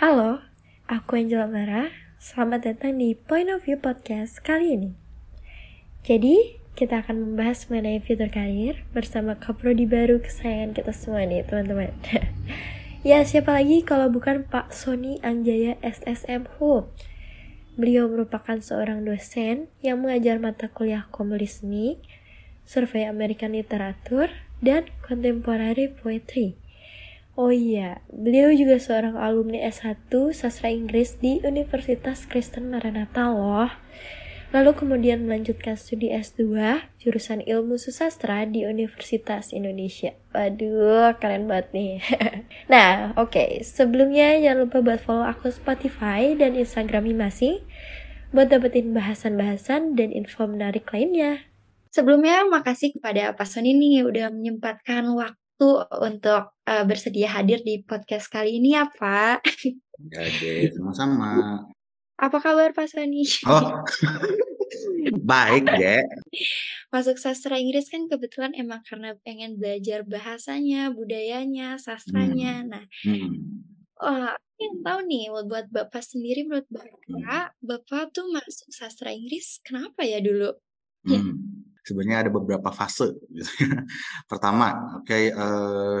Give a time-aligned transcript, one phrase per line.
[0.00, 0.40] Halo,
[0.88, 1.92] aku Angela Mara.
[2.16, 4.90] Selamat datang di Point of View Podcast kali ini.
[6.08, 11.92] Jadi, kita akan membahas mengenai fitur karir bersama kaprodi baru kesayangan kita semua nih, teman-teman.
[13.12, 16.88] ya, siapa lagi kalau bukan Pak Sony Angjaya SSM Hu.
[17.76, 22.00] Beliau merupakan seorang dosen yang mengajar mata kuliah komunisme,
[22.64, 24.32] survei American Literatur,
[24.64, 26.56] dan contemporary poetry.
[27.40, 33.72] Oh iya, beliau juga seorang alumni S1 Sastra Inggris di Universitas Kristen Maranatha loh.
[34.52, 36.52] Lalu kemudian melanjutkan studi S2
[37.00, 40.12] jurusan Ilmu Susastra di Universitas Indonesia.
[40.36, 42.04] Waduh, keren banget nih.
[42.72, 43.32] nah, oke.
[43.32, 43.64] Okay.
[43.64, 47.64] Sebelumnya jangan lupa buat follow aku Spotify dan Instagram masing
[48.36, 51.40] buat dapetin bahasan-bahasan dan info menarik lainnya.
[51.88, 55.39] Sebelumnya makasih kepada Pak Sony nih udah menyempatkan waktu
[56.00, 59.44] untuk uh, bersedia hadir di podcast kali ini ya Pak.
[60.08, 61.60] Ya deh, sama-sama.
[62.16, 63.28] Apa kabar Pak Sony?
[63.44, 63.84] Oh,
[65.20, 66.00] baik deh.
[66.88, 72.64] Masuk sastra Inggris kan kebetulan emang karena pengen belajar bahasanya, budayanya, sastranya.
[72.64, 72.68] Hmm.
[72.72, 73.30] Nah, hmm.
[74.00, 77.60] Oh, yang tahu nih buat Bapak sendiri menurut Bapak, hmm.
[77.60, 80.56] Bapak tuh masuk sastra Inggris kenapa ya dulu?
[81.04, 81.49] Hmm
[81.86, 83.08] sebenarnya ada beberapa fase.
[83.28, 83.50] Gitu.
[84.30, 84.66] Pertama,
[85.00, 86.00] oke, okay, uh,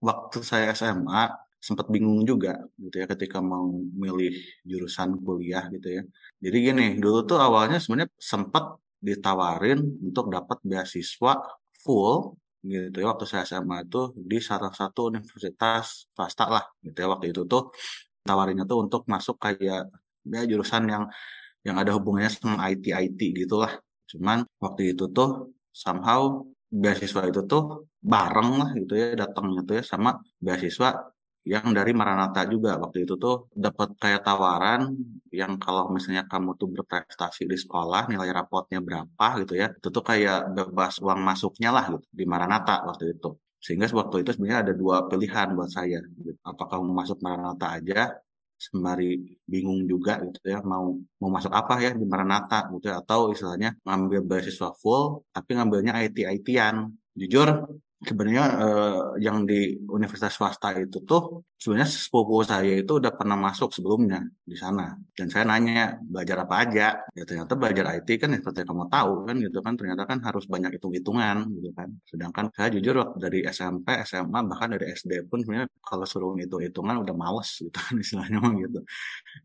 [0.00, 1.22] waktu saya SMA
[1.64, 4.36] sempat bingung juga gitu ya ketika mau milih
[4.68, 6.02] jurusan kuliah gitu ya.
[6.44, 8.64] Jadi gini, dulu tuh awalnya sebenarnya sempat
[9.00, 11.32] ditawarin untuk dapat beasiswa
[11.84, 17.08] full gitu ya waktu saya SMA itu di salah satu universitas swasta lah gitu ya
[17.12, 17.68] waktu itu tuh
[18.24, 19.92] tawarinnya tuh untuk masuk kayak
[20.24, 21.04] ya jurusan yang
[21.60, 23.68] yang ada hubungannya sama IT IT gitulah
[24.14, 25.28] Cuman waktu itu tuh
[25.82, 26.22] somehow
[26.82, 27.62] beasiswa itu tuh
[28.12, 30.10] bareng lah gitu ya datangnya tuh ya sama
[30.44, 30.88] beasiswa
[31.44, 34.96] yang dari Maranatha juga waktu itu tuh dapat kayak tawaran
[35.28, 40.04] yang kalau misalnya kamu tuh berprestasi di sekolah nilai rapotnya berapa gitu ya itu tuh
[40.10, 43.28] kayak bebas uang masuknya lah gitu di Maranatha waktu itu
[43.60, 46.32] sehingga waktu itu sebenarnya ada dua pilihan buat saya gitu.
[46.44, 48.00] apakah mau masuk Maranatha aja
[48.64, 53.20] sembari bingung juga gitu ya mau mau masuk apa ya di Maranatha gitu ya atau
[53.34, 55.04] istilahnya ngambil beasiswa full
[55.34, 56.74] tapi ngambilnya IT ITan
[57.20, 57.48] jujur
[58.08, 61.22] sebenarnya eh, yang di universitas swasta itu tuh
[61.56, 64.92] sebenarnya sepupu saya itu udah pernah masuk sebelumnya di sana.
[65.16, 66.86] Dan saya nanya belajar apa aja?
[67.16, 69.72] Ya ternyata belajar IT kan ya seperti kamu tahu kan gitu kan.
[69.80, 71.88] Ternyata kan harus banyak hitung-hitungan gitu kan.
[72.04, 77.00] Sedangkan saya jujur waktu dari SMP SMA bahkan dari SD pun sebenarnya kalau suruh hitung-hitungan
[77.00, 78.78] udah males gitu kan istilahnya gitu.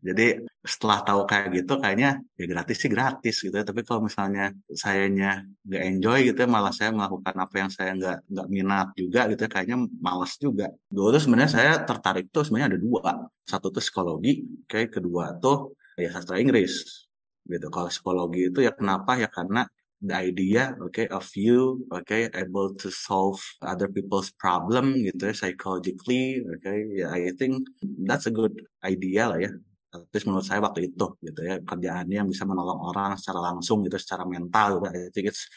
[0.04, 0.26] Jadi
[0.60, 5.48] setelah tahu kayak gitu kayaknya ya gratis sih gratis gitu ya tapi kalau misalnya sayanya
[5.64, 9.40] nggak enjoy gitu ya malah saya melakukan apa yang saya nggak nggak minat juga gitu
[9.40, 13.12] ya kayaknya males juga dulu tuh sebenarnya saya tertarik tuh sebenarnya ada dua.
[13.46, 17.06] Satu tuh psikologi, kayak kedua tuh ya sastra Inggris.
[17.46, 17.66] Gitu.
[17.70, 19.18] Kalau psikologi itu ya kenapa?
[19.18, 19.66] Ya karena
[20.00, 26.40] the idea, okay, of you, okay, able to solve other people's problem gitu ya, psychologically,
[26.56, 27.68] okay, yeah, I think
[28.08, 29.52] that's a good idea lah ya.
[29.90, 33.98] Terus menurut saya waktu itu gitu ya, kerjaannya yang bisa menolong orang secara langsung gitu,
[33.98, 34.86] secara mental gitu.
[34.86, 35.50] I think it's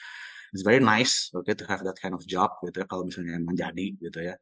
[0.54, 3.86] it's very nice, okay, to have that kind of job gitu ya, kalau misalnya menjadi
[3.98, 4.36] gitu ya.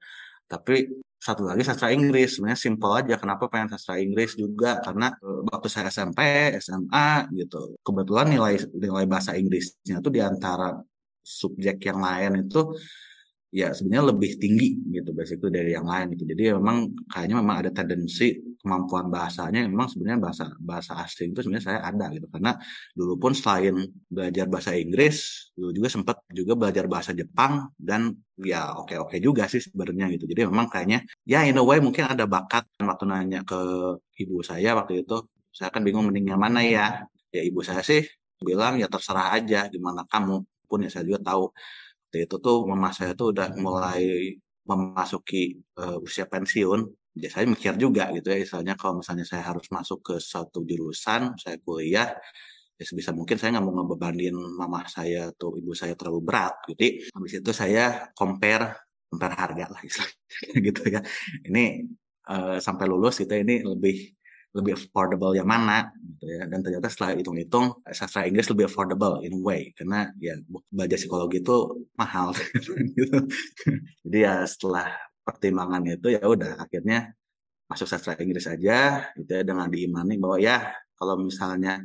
[0.47, 0.88] Tapi
[1.22, 5.68] satu lagi sastra Inggris sebenarnya simpel aja kenapa pengen sastra Inggris juga karena uh, waktu
[5.69, 6.19] saya SMP
[6.58, 10.81] SMA gitu kebetulan nilai nilai bahasa Inggrisnya tuh di antara
[11.22, 12.73] subjek yang lain itu
[13.53, 16.23] ya sebenarnya lebih tinggi gitu basically dari yang lain gitu.
[16.25, 21.66] Jadi memang kayaknya memang ada tendensi kemampuan bahasanya memang sebenarnya bahasa bahasa asing itu sebenarnya
[21.73, 22.51] saya ada gitu karena
[22.94, 23.75] dulu pun selain
[24.07, 25.17] belajar bahasa Inggris
[25.57, 30.25] dulu juga sempat juga belajar bahasa Jepang dan ya oke oke juga sih sebenarnya gitu.
[30.31, 33.59] Jadi memang kayaknya ya in a way mungkin ada bakat waktu nanya ke
[34.22, 35.16] ibu saya waktu itu
[35.51, 37.05] saya kan bingung mending yang mana ya.
[37.31, 38.01] Ya ibu saya sih
[38.41, 41.43] bilang ya terserah aja gimana kamu pun ya saya juga tahu
[42.09, 44.35] waktu itu tuh mama saya tuh udah mulai
[44.67, 46.79] memasuki uh, usia pensiun
[47.16, 51.35] ya saya mikir juga gitu ya misalnya kalau misalnya saya harus masuk ke satu jurusan
[51.35, 52.16] saya kuliah
[52.79, 57.03] ya sebisa mungkin saya nggak mau ngebebanin mama saya atau ibu saya terlalu berat jadi
[57.13, 59.81] habis itu saya compare compare harga lah
[60.66, 61.03] gitu ya.
[61.43, 61.84] Ini
[62.31, 64.16] uh, sampai lulus gitu ini lebih
[64.52, 66.47] lebih affordable yang mana gitu ya.
[66.47, 70.40] Dan ternyata setelah hitung-hitung sastra Inggris lebih affordable in way karena ya
[70.72, 72.31] belajar psikologi itu mahal
[72.96, 73.19] gitu.
[74.08, 74.87] Jadi ya setelah
[75.22, 77.14] pertimbangan itu ya udah akhirnya
[77.70, 81.79] masuk sastra Inggris aja gitu ya dengan diimani bahwa ya kalau misalnya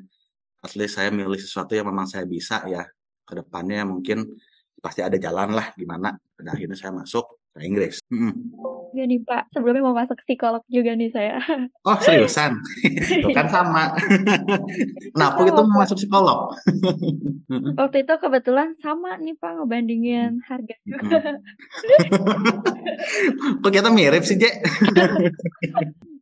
[0.61, 2.83] at least saya milih sesuatu yang memang saya bisa ya
[3.27, 4.35] ke depannya mungkin
[4.83, 7.25] pasti ada jalan lah gimana pada akhirnya saya masuk
[7.55, 8.03] ke Inggris.
[8.11, 8.35] Hmm.
[8.97, 9.53] Juga nih Pak.
[9.53, 11.37] Sebelumnya mau masuk psikolog juga nih saya.
[11.85, 12.57] Oh seriusan?
[13.21, 13.93] Tuh kan sama.
[15.13, 16.57] Kenapa gitu mau masuk psikolog?
[17.77, 21.37] Waktu itu kebetulan sama nih Pak ngebandingin harga juga.
[23.61, 24.65] Kok kita mirip sih, Jek?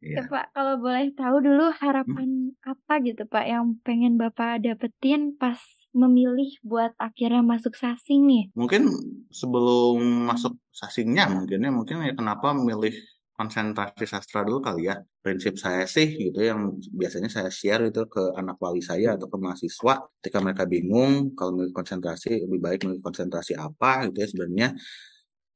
[0.04, 5.56] Ya, Pak, kalau boleh tahu dulu harapan apa gitu Pak yang pengen Bapak dapetin pas
[5.94, 8.44] memilih buat akhirnya masuk sasing nih?
[8.58, 8.90] Mungkin
[9.30, 12.92] sebelum masuk sasingnya mungkin ya mungkin ya kenapa memilih
[13.34, 14.98] konsentrasi sastra dulu kali ya.
[15.22, 19.38] Prinsip saya sih gitu yang biasanya saya share itu ke anak wali saya atau ke
[19.38, 24.68] mahasiswa ketika mereka bingung kalau milih konsentrasi lebih baik milih konsentrasi apa gitu ya sebenarnya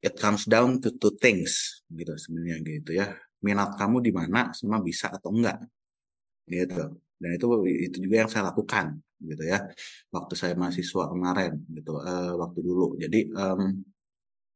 [0.02, 4.78] it comes down to two things gitu sebenarnya gitu ya minat kamu di mana semua
[4.82, 5.58] bisa atau enggak
[6.46, 9.58] gitu dan itu itu juga yang saya lakukan gitu ya
[10.14, 12.94] waktu saya mahasiswa kemarin gitu uh, waktu dulu.
[13.02, 13.82] Jadi um,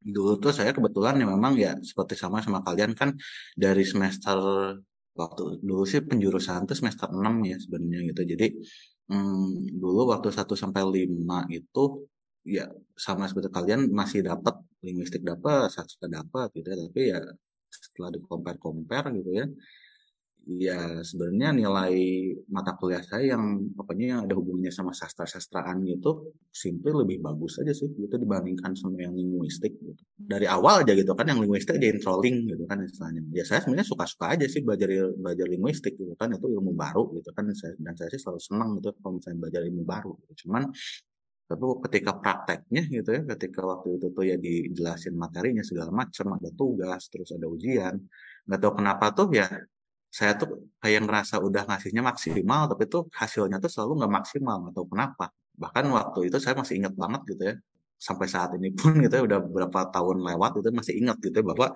[0.03, 3.15] dulu tuh saya kebetulan ya memang ya seperti sama sama kalian kan
[3.55, 4.39] dari semester
[5.21, 8.23] waktu dulu sih penjurusan tuh semester 6 ya sebenarnya gitu.
[8.33, 8.47] Jadi
[9.13, 9.51] um,
[9.83, 11.83] dulu waktu 1 sampai 5 itu
[12.43, 12.67] ya
[12.99, 16.77] sama seperti kalian masih dapat linguistik dapat sastra dapat gitu ya.
[16.87, 17.21] Tapi ya
[17.73, 19.47] setelah di compare compare gitu ya
[20.47, 21.95] ya sebenarnya nilai
[22.51, 27.71] mata kuliah saya yang pokoknya yang ada hubungannya sama sastra-sastraan gitu simple lebih bagus aja
[27.71, 30.03] sih gitu dibandingkan sama yang linguistik gitu.
[30.19, 33.23] Dari awal aja gitu kan yang linguistik aja introling gitu kan istilahnya.
[33.31, 37.31] Ya saya sebenarnya suka-suka aja sih belajar belajar linguistik gitu kan itu ilmu baru gitu
[37.31, 40.47] kan dan saya sih selalu senang gitu kalau misalnya belajar ilmu baru gitu.
[40.47, 40.71] Cuman
[41.53, 46.49] tapi ketika prakteknya gitu ya ketika waktu itu tuh ya dijelasin materinya segala macam ada
[46.57, 48.01] tugas terus ada ujian
[48.49, 49.47] nggak tahu kenapa tuh ya
[50.13, 50.49] saya tuh
[50.83, 55.25] kayak ngerasa udah ngasihnya maksimal tapi tuh hasilnya tuh selalu nggak maksimal atau kenapa.
[55.57, 57.55] Bahkan waktu itu saya masih ingat banget gitu ya
[57.97, 61.45] sampai saat ini pun gitu ya udah beberapa tahun lewat itu masih ingat gitu ya
[61.51, 61.67] bahwa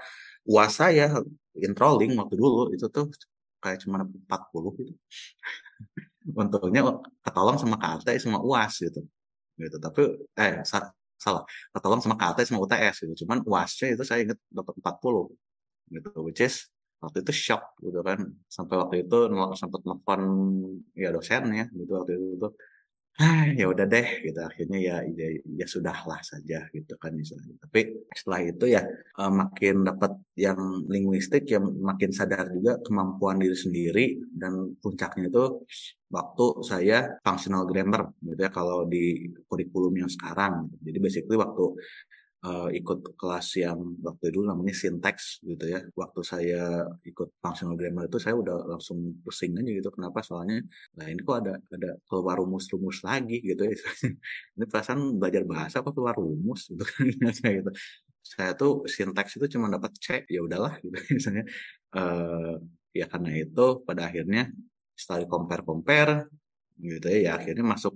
[0.53, 1.07] uas saya
[1.57, 3.07] introlling waktu dulu itu tuh
[3.63, 4.93] kayak cuma 40 gitu.
[6.41, 6.83] Untungnya
[7.25, 9.01] ketolong sama KT sama uas gitu
[9.57, 9.77] gitu.
[9.81, 10.03] Tapi
[10.37, 11.43] eh salah
[11.73, 13.15] ketolong sama KT sama UTS gitu.
[13.25, 15.33] Cuman uasnya itu saya ingat dapat 40
[15.95, 16.69] gitu which is
[17.03, 18.19] waktu itu shock gitu kan.
[18.57, 19.17] Sampai waktu itu
[19.61, 20.23] sempat nelfon
[20.97, 22.53] ya dosennya gitu waktu itu tuh.
[23.17, 24.39] Ah ya udah deh gitu.
[24.45, 25.27] Akhirnya ya ya,
[25.61, 27.81] ya sudahlah saja gitu kan misalnya tapi
[28.13, 28.83] setelah itu ya
[29.17, 30.61] uh, makin dapat yang
[30.93, 34.05] linguistik ya makin sadar juga kemampuan diri sendiri.
[34.41, 35.65] Dan puncaknya itu
[36.13, 40.69] waktu saya functional grammar gitu ya kalau di kurikulum yang sekarang.
[40.85, 41.65] Jadi basically waktu
[42.47, 45.81] uh, ikut kelas yang waktu itu namanya syntax gitu ya.
[45.93, 46.63] Waktu saya
[47.03, 49.89] ikut functional grammar itu saya udah langsung pusing aja gitu.
[49.91, 50.23] Kenapa?
[50.23, 50.63] Soalnya
[50.95, 53.75] nah ini kok ada ada keluar rumus-rumus lagi gitu ya.
[54.57, 57.11] ini perasaan belajar bahasa kok keluar rumus gitu kan
[57.59, 57.71] gitu.
[58.23, 61.45] Saya tuh syntax itu cuma dapat C, ya udahlah gitu misalnya.
[61.95, 62.59] Uh,
[62.95, 64.49] ya karena itu pada akhirnya
[64.97, 66.15] setelah compare compare
[66.81, 67.95] gitu ya, ya akhirnya masuk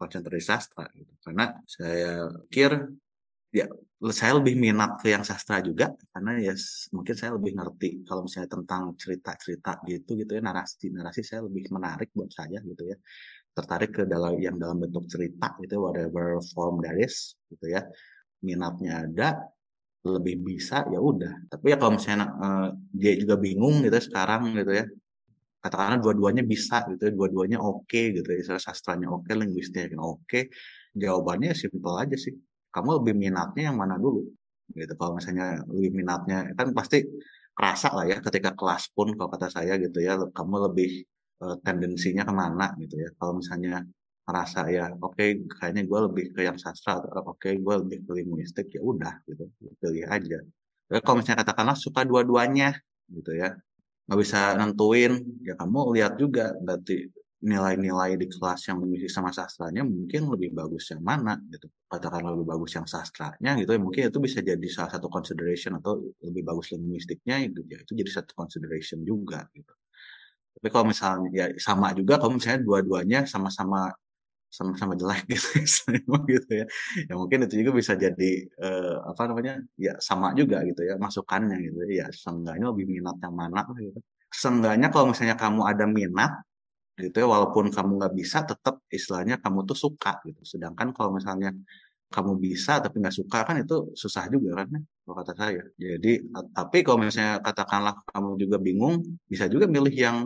[0.00, 1.12] konsentrasi sastra gitu.
[1.20, 2.72] Karena saya pikir
[3.50, 3.66] ya
[4.14, 6.54] saya lebih minat ke yang sastra juga karena ya
[6.96, 12.08] mungkin saya lebih ngerti kalau misalnya tentang cerita-cerita gitu gitu ya narasi-narasi saya lebih menarik
[12.16, 12.96] buat saya gitu ya.
[13.50, 17.82] Tertarik ke dalam yang dalam bentuk cerita gitu whatever form that is gitu ya.
[18.40, 19.28] Minatnya ada
[20.06, 21.50] lebih bisa ya udah.
[21.52, 24.86] Tapi ya kalau misalnya uh, dia juga bingung gitu ya, sekarang gitu ya
[25.60, 30.24] katakanlah dua-duanya bisa gitu ya dua-duanya oke okay, gitu ya sastranya oke okay, linguistiknya oke
[30.24, 30.48] okay,
[30.96, 32.32] jawabannya simpel aja sih
[32.74, 34.26] kamu lebih minatnya yang mana dulu?
[34.70, 37.02] Gitu kalau misalnya lebih minatnya kan pasti
[37.54, 41.04] kerasa lah ya ketika kelas pun kalau kata saya gitu ya kamu lebih
[41.42, 43.10] uh, tendensinya ke mana gitu ya.
[43.18, 43.82] Kalau misalnya
[44.24, 47.98] merasa ya oke okay, kayaknya gue lebih ke yang sastra atau oke okay, gue lebih
[48.06, 49.50] ke linguistik ya udah gitu
[49.82, 50.38] pilih aja.
[50.86, 52.78] Tapi kalau misalnya katakanlah suka dua-duanya
[53.10, 53.58] gitu ya
[54.10, 57.10] nggak bisa nentuin ya kamu lihat juga berarti
[57.40, 61.72] nilai-nilai di kelas yang mengisi sama sastranya mungkin lebih bagus yang mana gitu.
[61.88, 66.04] Katakan lebih bagus yang sastranya gitu ya mungkin itu bisa jadi salah satu consideration atau
[66.20, 67.80] lebih bagus linguistiknya gitu ya.
[67.80, 69.72] Itu jadi satu consideration juga gitu.
[70.60, 73.88] Tapi kalau misalnya ya sama juga kalau misalnya dua-duanya sama-sama
[74.52, 75.64] sama-sama jelek gitu
[76.28, 76.66] gitu ya.
[77.08, 78.30] Ya mungkin itu juga bisa jadi
[78.60, 81.78] uh, apa namanya ya sama juga gitu ya masukannya gitu.
[81.88, 83.96] Ya seenggaknya lebih minat yang mana gitu.
[84.28, 86.32] Seenggaknya kalau misalnya kamu ada minat
[86.98, 90.42] gitu ya walaupun kamu nggak bisa tetap istilahnya kamu tuh suka gitu.
[90.42, 91.54] Sedangkan kalau misalnya
[92.10, 95.62] kamu bisa tapi nggak suka kan itu susah juga kan ya, kalau kata saya.
[95.78, 96.12] Jadi
[96.50, 98.94] tapi kalau misalnya katakanlah kamu juga bingung
[99.30, 100.16] bisa juga milih yang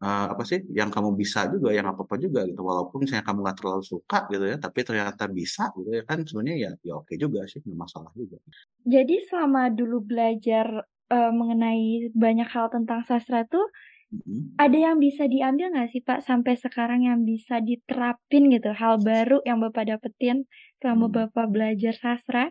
[0.00, 2.64] uh, apa sih yang kamu bisa juga yang apa apa juga gitu.
[2.64, 6.56] Walaupun misalnya kamu nggak terlalu suka gitu ya tapi ternyata bisa gitu ya kan sebenarnya
[6.56, 8.40] ya ya oke juga sih nggak masalah juga.
[8.88, 13.68] Jadi selama dulu belajar uh, mengenai banyak hal tentang sastra tuh
[14.10, 14.58] hmm.
[14.58, 19.40] ada yang bisa diambil nggak sih Pak sampai sekarang yang bisa diterapin gitu hal baru
[19.46, 20.44] yang Bapak dapetin
[20.82, 21.14] selama hmm.
[21.14, 22.50] Bapak belajar sastra?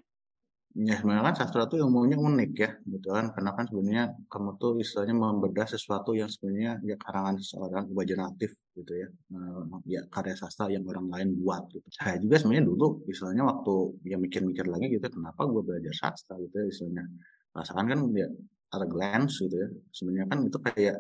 [0.78, 3.34] Ya sebenarnya kan sastra itu ilmunya unik ya, gitu kan.
[3.34, 8.94] Karena kan sebenarnya kamu tuh istilahnya membedah sesuatu yang sebenarnya ya karangan seorang imajinatif gitu
[8.94, 9.10] ya.
[9.34, 11.84] Uh, ya karya sastra yang orang lain buat gitu.
[11.90, 13.74] Saya juga sebenarnya dulu istilahnya waktu
[14.06, 17.04] ya mikir-mikir lagi gitu, kenapa gue belajar sastra gitu ya istilahnya.
[17.50, 18.28] Rasakan kan ya
[18.70, 19.68] ada glance gitu ya.
[19.90, 20.98] Sebenarnya kan itu kayak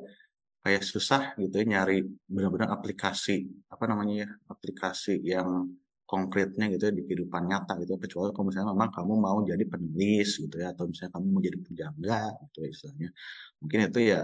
[0.59, 5.71] kayak susah gitu ya nyari benar-benar aplikasi apa namanya ya aplikasi yang
[6.09, 7.93] konkretnya gitu ya di kehidupan nyata gitu.
[8.01, 11.57] Kecuali kalau misalnya memang kamu mau jadi penulis gitu ya atau misalnya kamu mau jadi
[11.61, 13.09] penjaga gitu ya istilahnya
[13.61, 14.19] mungkin itu ya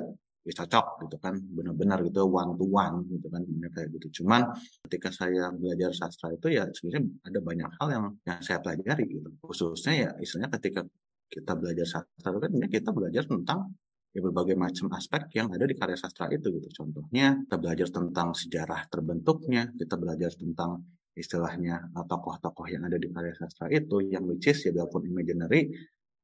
[0.45, 3.41] ya cocok gitu kan benar-benar gitu one to one gitu kan
[3.73, 4.21] kayak gitu.
[4.21, 4.49] Cuman
[4.89, 9.29] ketika saya belajar sastra itu ya sebenarnya ada banyak hal yang yang saya pelajari gitu.
[9.41, 10.81] Khususnya ya istilahnya ketika
[11.29, 13.73] kita belajar sastra itu kan kita belajar tentang
[14.15, 16.71] ya berbagai macam aspek yang ada di karya sastra itu gitu.
[16.71, 20.87] Contohnya kita belajar tentang sejarah terbentuknya kita belajar tentang
[21.19, 25.67] istilahnya eh, tokoh-tokoh yang ada di karya sastra itu yang which is ya biarpun imaginary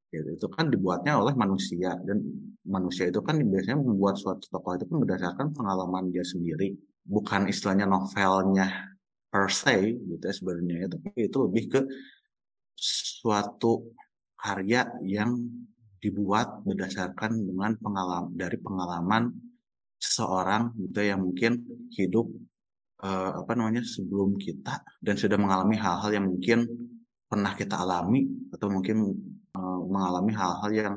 [0.08, 2.00] ya itu kan dibuatnya oleh manusia.
[2.00, 2.24] Dan
[2.64, 6.72] manusia itu kan biasanya membuat suatu tokoh itu kan berdasarkan pengalaman dia sendiri.
[7.04, 8.92] Bukan istilahnya novelnya
[9.32, 11.82] per se gitu ya sebenarnya ya, tapi itu lebih ke
[12.76, 13.96] suatu
[14.36, 15.40] karya yang
[16.02, 19.30] dibuat berdasarkan dengan pengalaman dari pengalaman
[20.02, 21.62] seseorang gitu ya, yang mungkin
[21.94, 22.26] hidup
[23.06, 26.66] uh, apa namanya sebelum kita dan sudah mengalami hal-hal yang mungkin
[27.30, 28.98] pernah kita alami atau mungkin
[29.54, 30.96] uh, mengalami hal-hal yang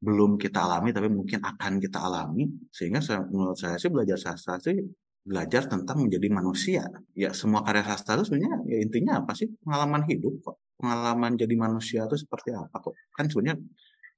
[0.00, 2.48] belum kita alami tapi mungkin akan kita alami.
[2.72, 4.80] Sehingga saya, menurut saya sih belajar sastra sih
[5.20, 6.82] belajar tentang menjadi manusia.
[7.12, 9.52] Ya semua karya sastra itu sebenarnya ya intinya apa sih?
[9.60, 10.56] Pengalaman hidup kok.
[10.80, 12.96] Pengalaman jadi manusia itu seperti apa kok?
[13.12, 13.60] Kan sebenarnya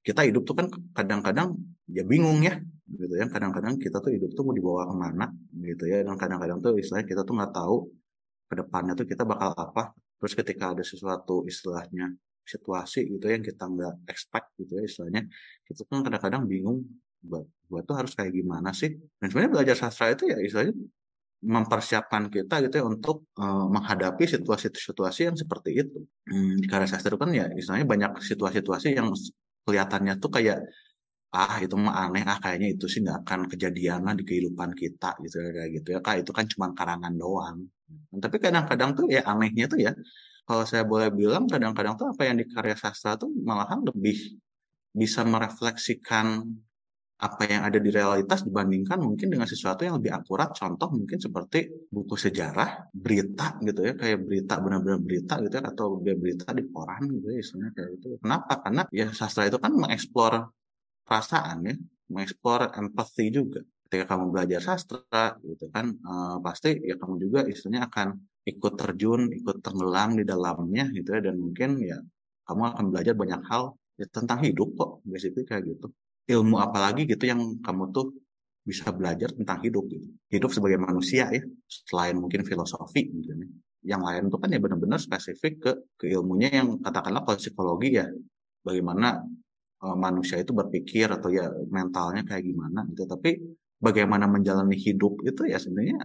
[0.03, 0.67] kita hidup tuh kan
[0.99, 1.55] kadang-kadang
[1.87, 2.59] ya bingung ya
[2.91, 3.27] gitu ya.
[3.31, 5.27] Kadang-kadang kita tuh hidup tuh mau dibawa ke mana
[5.63, 6.03] gitu ya.
[6.03, 7.77] Dan kadang-kadang tuh istilahnya kita tuh nggak tahu
[8.51, 9.95] ke depannya tuh kita bakal apa.
[10.19, 15.23] Terus ketika ada sesuatu istilahnya situasi gitu ya, yang kita nggak expect gitu ya istilahnya
[15.63, 16.83] kita kan kadang-kadang bingung
[17.23, 18.99] buat buat tuh harus kayak gimana sih.
[19.23, 20.75] Dan sebenarnya belajar sastra itu ya istilahnya
[21.43, 25.99] mempersiapkan kita gitu ya untuk uh, menghadapi situasi-situasi yang seperti itu.
[26.27, 29.11] Hmm, karya sastra itu kan ya istilahnya banyak situasi-situasi yang
[29.65, 30.59] kelihatannya tuh kayak
[31.33, 35.11] ah itu mah aneh ah kayaknya itu sih nggak akan kejadian lah di kehidupan kita
[35.25, 35.99] gitu ya kayak gitu ya.
[36.07, 37.59] Kak itu kan cuma karangan doang.
[38.25, 39.93] Tapi kadang-kadang tuh ya anehnya tuh ya
[40.49, 44.17] kalau saya boleh bilang kadang-kadang tuh apa yang di karya sastra tuh malahan lebih
[44.93, 46.27] bisa merefleksikan
[47.23, 50.51] apa yang ada di realitas dibandingkan mungkin dengan sesuatu yang lebih akurat.
[50.51, 56.03] Contoh mungkin seperti buku sejarah berita gitu ya kayak berita benar-benar berita gitu ya atau
[56.03, 58.07] berita di koran gitu ya istilahnya kayak gitu.
[58.19, 58.53] Kenapa?
[58.59, 60.51] Karena ya sastra itu kan mengeksplor
[61.07, 61.75] perasaan ya
[62.11, 63.63] mengeksplor empati juga.
[63.87, 68.09] Ketika kamu belajar sastra gitu kan uh, pasti ya kamu juga istilahnya akan
[68.51, 72.03] ikut terjun ikut tenggelam di dalamnya gitu ya dan mungkin ya
[72.51, 75.87] kamu akan belajar banyak hal ya, tentang hidup kok basically kayak gitu
[76.31, 78.15] ilmu apa lagi gitu yang kamu tuh
[78.63, 80.07] bisa belajar tentang hidup gitu.
[80.31, 83.47] Hidup sebagai manusia ya, selain mungkin filosofi gitu ya.
[83.83, 88.07] Yang lain itu kan ya benar-benar spesifik ke ke ilmunya yang katakanlah kalau psikologi ya
[88.63, 89.19] bagaimana
[89.83, 93.03] uh, manusia itu berpikir atau ya mentalnya kayak gimana gitu.
[93.11, 93.43] Tapi
[93.83, 95.99] bagaimana menjalani hidup itu ya sebenarnya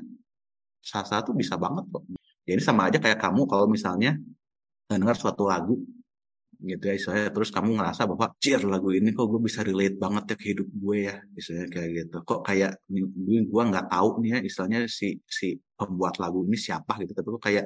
[0.82, 2.02] salah satu bisa banget kok.
[2.50, 4.18] Jadi sama aja kayak kamu kalau misalnya
[4.90, 5.78] dengar suatu lagu
[6.62, 10.24] gitu ya istilahnya terus kamu ngerasa bahwa cir lagu ini kok gue bisa relate banget
[10.32, 12.72] ya ke hidup gue ya istilahnya kayak gitu kok kayak
[13.48, 15.48] gue nggak tahu nih ya istilahnya si si
[15.78, 17.66] pembuat lagu ini siapa gitu tapi kok kayak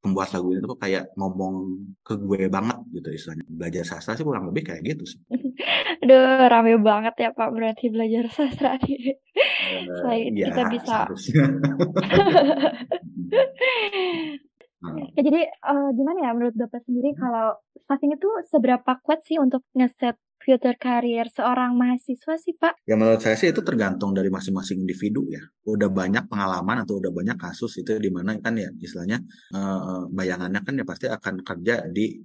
[0.00, 1.54] pembuat lagu ini tuh kayak ngomong
[2.00, 5.20] ke gue banget gitu istilahnya belajar sastra sih kurang lebih kayak gitu sih
[6.00, 9.20] Aduh, rame banget ya Pak berarti belajar sastra nih.
[9.36, 11.04] Uh, Selain ya, kita bisa.
[14.80, 15.12] Hmm.
[15.12, 17.20] Ya, jadi uh, gimana ya menurut Bapak sendiri hmm.
[17.20, 22.80] kalau stasing itu seberapa kuat sih untuk ngeset future career seorang mahasiswa sih Pak?
[22.88, 25.44] Ya menurut saya sih itu tergantung dari masing-masing individu ya.
[25.68, 29.20] Udah banyak pengalaman atau udah banyak kasus itu di mana kan ya istilahnya
[29.52, 32.16] uh, bayangannya kan ya pasti akan kerja di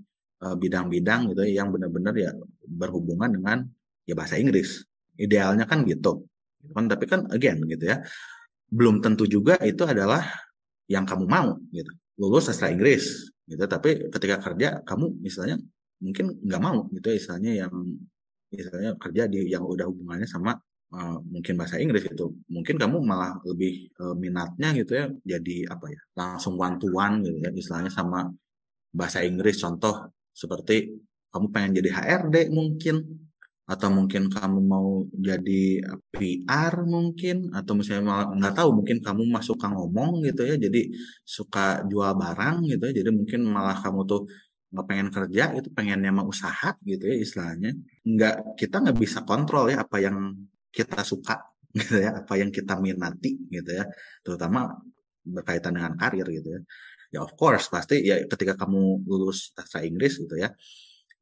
[0.46, 2.30] bidang-bidang uh, gitu ya yang benar-benar ya
[2.64, 3.58] berhubungan dengan
[4.08, 4.88] ya bahasa Inggris.
[5.20, 6.24] Idealnya kan gitu.
[6.72, 8.00] Kan tapi kan again gitu ya.
[8.72, 10.24] Belum tentu juga itu adalah
[10.88, 13.64] yang kamu mau gitu lulus sastra Inggris gitu.
[13.66, 15.60] Tapi ketika kerja kamu misalnya
[16.00, 17.74] mungkin nggak mau gitu ya istilahnya yang
[18.52, 20.56] misalnya kerja di yang udah hubungannya sama
[20.96, 25.86] uh, mungkin bahasa Inggris itu mungkin kamu malah lebih uh, minatnya gitu ya jadi apa
[25.92, 28.32] ya langsung one to one gitu ya istilahnya sama
[28.96, 29.60] bahasa Inggris.
[29.60, 30.96] Contoh seperti
[31.32, 33.25] kamu pengen jadi HRD mungkin
[33.66, 35.82] atau mungkin kamu mau jadi
[36.14, 40.82] PR mungkin atau misalnya nggak tahu mungkin kamu masuk suka ngomong gitu ya jadi
[41.26, 44.22] suka jual barang gitu ya jadi mungkin malah kamu tuh
[44.76, 47.72] nggak pengen kerja itu pengennya mau usaha gitu ya istilahnya.
[48.04, 50.36] Nggak kita nggak bisa kontrol ya apa yang
[50.68, 51.40] kita suka
[51.80, 53.88] gitu ya apa yang kita minati gitu ya
[54.24, 54.76] terutama
[55.24, 56.62] berkaitan dengan karir gitu ya.
[57.14, 60.52] Ya of course pasti ya ketika kamu lulus sastra Inggris gitu ya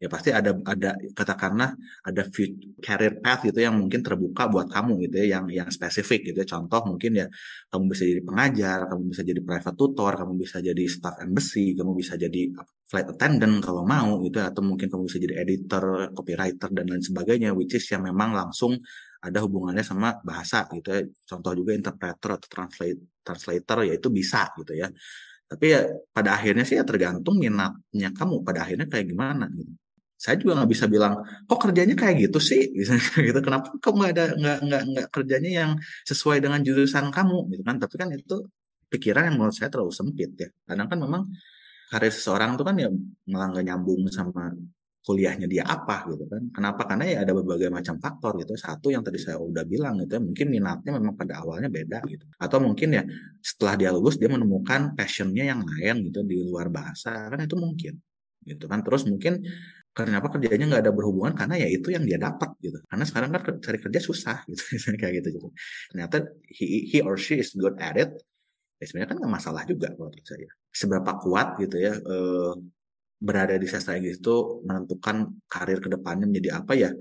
[0.03, 1.72] ya pasti ada ada katakanlah
[2.03, 2.22] ada
[2.83, 6.48] career path gitu yang mungkin terbuka buat kamu gitu ya yang yang spesifik gitu ya.
[6.53, 7.27] Contoh mungkin ya
[7.72, 11.91] kamu bisa jadi pengajar kamu bisa jadi private tutor kamu bisa jadi staff embassy kamu
[11.95, 12.41] bisa jadi
[12.91, 14.51] flight attendant kalau mau gitu ya.
[14.51, 18.75] atau mungkin kamu bisa jadi editor copywriter dan lain sebagainya which is yang memang langsung
[19.24, 21.01] ada hubungannya sama bahasa gitu ya.
[21.24, 24.91] Contoh juga interpreter atau translate translator ya itu bisa gitu ya.
[25.48, 25.81] Tapi ya
[26.12, 28.43] pada akhirnya sih ya tergantung minatnya kamu.
[28.43, 29.82] Pada akhirnya kayak gimana gitu
[30.24, 32.72] saya juga nggak bisa bilang kok kerjanya kayak gitu sih?
[33.27, 35.72] Gitu kenapa kok nggak ada nggak nggak nggak kerjanya yang
[36.08, 37.51] sesuai dengan jurusan kamu?
[37.51, 37.75] Gitu kan.
[37.84, 38.36] Tapi kan itu
[38.88, 40.48] pikiran yang menurut saya terlalu sempit ya.
[40.63, 41.22] Kadang kan memang
[41.92, 42.88] karir seseorang itu kan ya
[43.27, 44.56] malah nggak nyambung sama
[45.03, 46.42] kuliahnya dia apa gitu kan.
[46.56, 46.88] Kenapa?
[46.88, 48.56] Karena ya ada berbagai macam faktor gitu.
[48.56, 52.24] Satu yang tadi saya udah bilang gitu ya mungkin minatnya memang pada awalnya beda gitu.
[52.39, 53.03] Atau mungkin ya
[53.44, 57.27] setelah dia lulus dia menemukan passionnya yang lain gitu di luar bahasa.
[57.27, 58.00] Kan itu mungkin
[58.48, 58.80] gitu kan.
[58.80, 59.44] Terus mungkin
[59.93, 63.41] kenapa kerjanya nggak ada berhubungan karena ya itu yang dia dapat gitu karena sekarang kan
[63.62, 64.62] cari kerja susah gitu
[64.97, 65.47] kayak gitu gitu
[65.93, 68.12] ternyata he, he or she is good at it
[68.81, 72.53] ya sebenarnya kan nggak masalah juga menurut saya seberapa kuat gitu ya eh,
[73.23, 76.91] berada di sastra Inggris itu menentukan karir ke depannya menjadi apa ya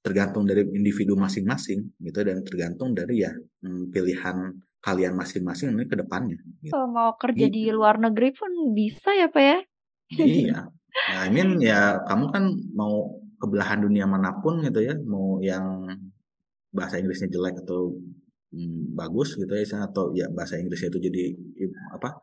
[0.00, 5.98] tergantung dari individu masing-masing gitu dan tergantung dari ya hmm, pilihan kalian masing-masing ini ke
[5.98, 6.38] depannya.
[6.62, 6.72] Gitu.
[6.72, 7.54] Kalau mau kerja gitu.
[7.54, 9.58] di luar negeri pun bisa ya Pak ya?
[10.08, 14.94] Iya, Ya, I mean ya kamu kan mau ke belahan dunia mana pun gitu ya,
[14.98, 15.86] mau yang
[16.74, 17.94] bahasa Inggrisnya jelek atau
[18.52, 21.24] hmm, bagus gitu ya, atau ya bahasa Inggrisnya itu jadi
[21.96, 22.18] apa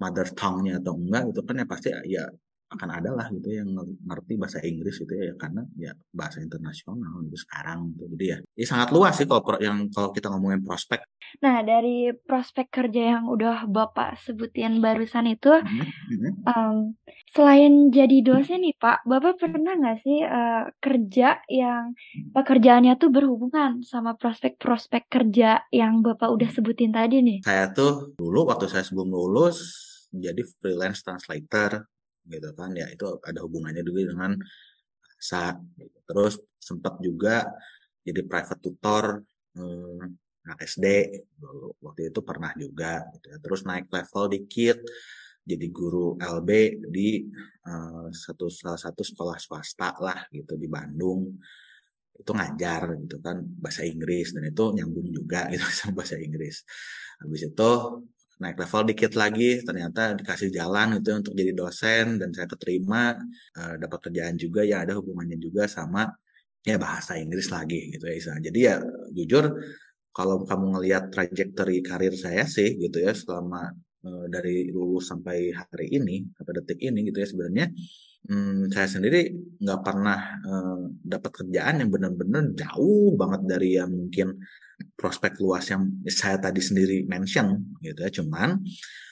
[0.00, 2.24] mother tongue-nya atau enggak itu kan ya pasti ya
[2.70, 3.74] akan ada lah gitu ya, yang
[4.06, 8.04] ngerti bahasa Inggris gitu ya karena ya bahasa internasional gitu sekarang gitu.
[8.14, 11.02] Jadi ya, ya sangat luas sih kalau yang kalau kita ngomongin prospek.
[11.42, 16.32] Nah dari prospek kerja yang udah bapak sebutin barusan itu, mm-hmm.
[16.46, 16.94] um,
[17.34, 21.94] selain jadi dosen nih pak, bapak pernah nggak sih uh, kerja yang
[22.34, 27.38] pekerjaannya tuh berhubungan sama prospek-prospek kerja yang bapak udah sebutin tadi nih?
[27.42, 29.58] Saya tuh dulu waktu saya sebelum lulus
[30.10, 31.86] jadi freelance translator
[32.26, 34.32] gitu kan ya itu ada hubungannya juga dengan
[35.00, 35.98] bahasa gitu.
[36.04, 37.48] terus sempat juga
[38.04, 39.04] jadi private tutor
[39.56, 40.16] hmm,
[40.60, 40.86] SD
[41.84, 43.38] waktu itu pernah juga gitu ya.
[43.38, 44.78] terus naik level dikit
[45.44, 46.50] jadi guru LB
[46.92, 47.24] di
[47.66, 51.36] uh, satu salah satu sekolah swasta lah gitu di Bandung
[52.20, 56.64] itu ngajar gitu kan bahasa Inggris dan itu nyambung juga gitu sama bahasa Inggris
[57.20, 57.72] habis itu
[58.40, 63.14] naik level dikit lagi ternyata dikasih jalan itu untuk jadi dosen dan saya keterima
[63.60, 66.08] uh, dapat kerjaan juga ya ada hubungannya juga sama
[66.64, 68.32] ya bahasa Inggris lagi gitu ya Isa.
[68.40, 68.80] Jadi ya
[69.12, 69.44] jujur
[70.10, 73.70] kalau kamu ngelihat trajektori karir saya sih gitu ya selama
[74.04, 77.66] uh, dari lulus sampai hari ini sampai detik ini gitu ya sebenarnya
[78.28, 79.20] hmm, saya sendiri
[79.60, 84.40] nggak pernah uh, dapat kerjaan yang benar-benar jauh banget dari yang mungkin
[84.96, 88.10] prospek luas yang saya tadi sendiri mention gitu ya.
[88.10, 88.60] Cuman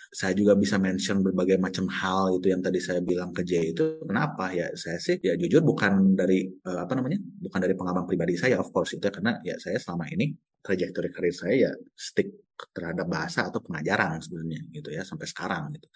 [0.09, 4.01] saya juga bisa mention berbagai macam hal itu yang tadi saya bilang ke Jay itu
[4.09, 4.49] kenapa?
[4.57, 7.21] Ya saya sih ya jujur bukan dari uh, apa namanya?
[7.21, 10.33] Bukan dari pengalaman pribadi saya of course itu ya, karena ya saya selama ini
[10.65, 15.89] trajektori karir saya ya stick terhadap bahasa atau pengajaran sebenarnya gitu ya sampai sekarang gitu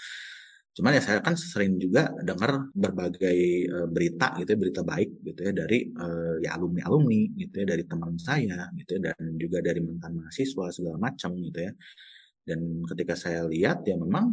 [0.73, 5.41] Cuman ya saya kan sering juga dengar berbagai uh, berita gitu ya, berita baik gitu
[5.45, 9.81] ya dari uh, ya alumni-alumni gitu ya, dari teman saya gitu ya, dan juga dari
[9.85, 11.73] mantan mahasiswa segala macam gitu ya.
[12.43, 14.33] Dan ketika saya lihat ya memang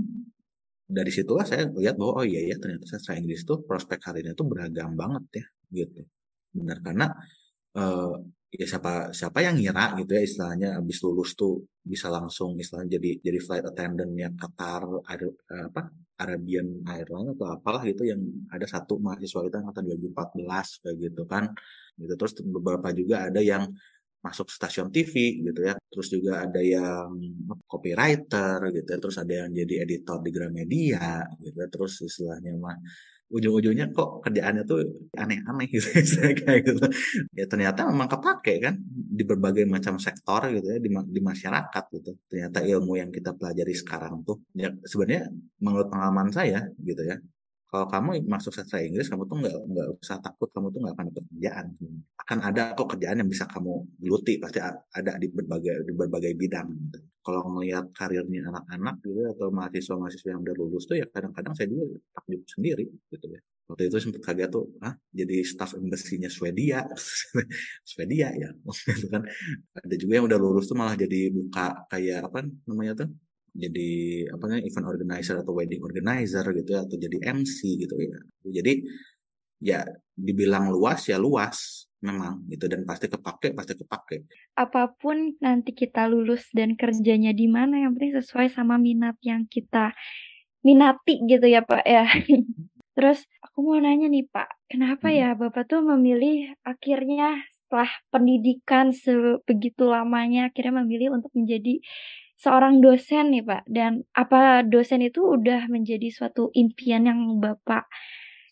[0.89, 4.43] dari situlah saya lihat bahwa oh iya ya ternyata sastra Inggris itu prospek karirnya itu
[4.47, 6.01] beragam banget ya gitu.
[6.55, 7.07] Benar karena
[7.77, 8.15] uh,
[8.49, 11.53] ya siapa siapa yang ngira gitu ya istilahnya habis lulus tuh
[11.91, 15.27] bisa langsung istilahnya jadi jadi flight attendant ya Qatar ada
[15.69, 15.81] apa
[16.19, 18.19] Arabian Airlines atau apalah gitu yang
[18.51, 21.43] ada satu mahasiswa kita angkatan 2014 kayak gitu kan.
[21.95, 23.71] Gitu terus beberapa juga ada yang
[24.19, 25.79] masuk stasiun TV gitu ya.
[25.79, 27.15] Terus juga ada yang
[27.63, 28.97] copywriter gitu ya.
[28.99, 31.67] Terus ada yang jadi editor di Gramedia gitu ya.
[31.71, 32.75] Terus istilahnya mah
[33.29, 34.79] ujung-ujungnya kok kerjaannya tuh
[35.13, 35.87] aneh-aneh gitu
[36.41, 36.85] kayak gitu.
[37.37, 42.11] Ya ternyata memang kepake kan di berbagai macam sektor gitu ya di, di masyarakat gitu.
[42.29, 45.29] Ternyata ilmu yang kita pelajari sekarang tuh ya sebenarnya
[45.61, 47.17] menurut pengalaman saya gitu ya
[47.69, 51.05] kalau kamu masuk sastra Inggris kamu tuh nggak nggak usah takut kamu tuh nggak akan
[51.13, 51.65] dapat kerjaan.
[52.17, 56.67] Akan ada kok kerjaan yang bisa kamu geluti pasti ada di berbagai di berbagai bidang
[56.89, 56.99] gitu.
[57.21, 61.85] kalau melihat karirnya anak-anak gitu atau mahasiswa-mahasiswa yang udah lulus tuh ya kadang-kadang saya juga
[62.17, 63.41] takjub sendiri gitu ya.
[63.69, 66.89] Waktu itu sempat kaget tuh ah jadi staff embassy-nya Swedia?
[67.89, 68.49] Swedia ya
[68.97, 69.21] itu kan.
[69.77, 73.09] Ada juga yang udah lulus tuh malah jadi buka kayak apa namanya tuh
[73.53, 73.89] jadi
[74.33, 78.19] apa namanya event organizer atau wedding organizer gitu ya, atau jadi MC gitu ya.
[78.49, 78.73] Jadi
[79.59, 79.79] ya
[80.15, 84.17] dibilang luas ya luas memang gitu dan pasti kepake pasti kepake.
[84.55, 89.43] Apa pun nanti kita lulus dan kerjanya di mana yang penting sesuai sama minat yang
[89.51, 89.91] kita
[90.63, 92.07] minati gitu ya pak ya.
[92.99, 95.15] Terus aku mau nanya nih Pak, kenapa hmm.
[95.15, 101.79] ya Bapak tuh memilih akhirnya setelah pendidikan sebegitu lamanya akhirnya memilih untuk menjadi
[102.39, 103.67] seorang dosen nih Pak?
[103.67, 107.85] Dan apa dosen itu udah menjadi suatu impian yang Bapak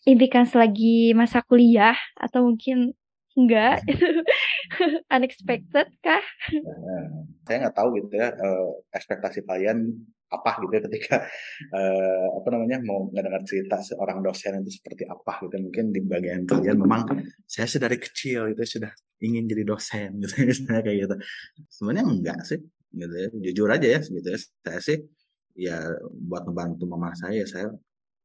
[0.04, 2.92] impikan selagi masa kuliah atau mungkin
[3.36, 3.80] enggak
[5.14, 6.24] unexpected kah?
[7.48, 8.28] Saya nggak tahu gitu ya
[8.92, 9.96] ekspektasi kalian
[10.28, 11.16] apa gitu ya ketika
[11.72, 16.44] uh, apa namanya mau ngedengar cerita seorang dosen itu seperti apa gitu mungkin di bagian
[16.44, 17.08] kalian memang
[17.48, 18.92] saya sih dari kecil itu sudah
[19.24, 21.16] ingin jadi dosen gitu misalnya kayak gitu
[21.72, 22.60] sebenarnya enggak sih
[22.92, 23.28] gitu ya.
[23.50, 24.38] Jujur aja ya gitu ya.
[24.38, 24.98] Saya sih
[25.58, 25.76] ya
[26.28, 27.68] buat membantu mama saya saya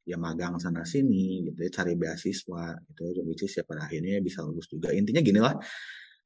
[0.04, 1.69] ya magang sana sini gitu ya.
[1.71, 3.21] Cari beasiswa gitu ya.
[3.28, 4.91] Which is ya pada akhirnya bisa lulus juga.
[4.95, 5.56] Intinya gini lah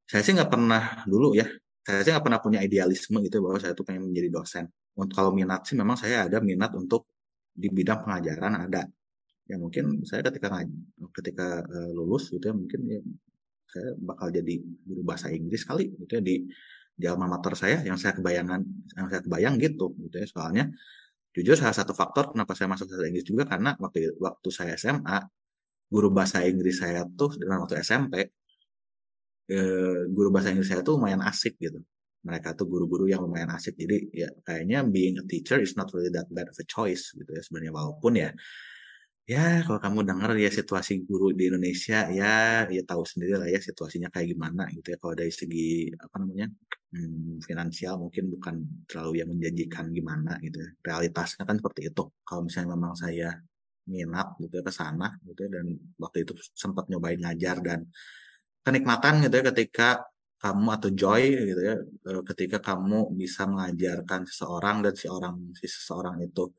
[0.07, 1.47] saya sih nggak pernah dulu ya
[1.87, 4.67] saya sih nggak pernah punya idealisme gitu bahwa saya tuh pengen menjadi dosen.
[4.99, 7.07] Untuk kalau minat sih memang saya ada minat untuk
[7.55, 8.83] di bidang pengajaran ada.
[9.47, 10.67] Ya mungkin saya ketika
[11.15, 12.99] ketika uh, lulus gitu ya mungkin ya
[13.71, 16.35] saya bakal jadi guru bahasa Inggris kali gitu ya di
[16.97, 18.61] di alma mater saya yang saya kebayangan
[18.97, 20.27] yang saya kebayang gitu gitu ya.
[20.27, 20.63] Soalnya
[21.31, 25.17] jujur salah satu faktor kenapa saya masuk bahasa Inggris juga karena waktu waktu saya SMA
[25.93, 28.33] guru bahasa Inggris saya tuh dengan waktu SMP
[29.47, 31.79] eh, guru bahasa Inggris saya tuh lumayan asik gitu.
[32.27, 33.77] Mereka tuh guru-guru yang lumayan asik.
[33.79, 37.29] Jadi ya kayaknya being a teacher is not really that bad of a choice gitu
[37.29, 37.71] ya sebenarnya.
[37.71, 38.29] Walaupun ya
[39.31, 43.59] ya kalau kamu dengar ya situasi guru di Indonesia ya ya tahu sendiri lah ya
[43.59, 44.97] situasinya kayak gimana gitu ya.
[45.01, 46.47] Kalau dari segi apa namanya
[46.95, 48.55] hmm, finansial mungkin bukan
[48.87, 50.69] terlalu yang menjanjikan gimana gitu ya.
[50.87, 52.03] Realitasnya kan seperti itu.
[52.27, 53.29] Kalau misalnya memang saya
[53.87, 55.65] minat gitu ya ke sana gitu ya dan
[55.99, 57.79] waktu itu sempat nyobain ngajar dan
[58.67, 59.89] kenikmatan gitu ya ketika
[60.37, 65.65] kamu atau joy gitu ya eh, ketika kamu bisa mengajarkan seseorang dan si orang si
[65.65, 66.51] seseorang itu